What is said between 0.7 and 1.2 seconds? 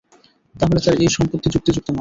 তার এই